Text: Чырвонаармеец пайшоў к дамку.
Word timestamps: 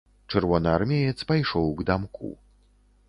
Чырвонаармеец 0.33 1.19
пайшоў 1.33 1.67
к 1.83 1.87
дамку. 1.91 2.33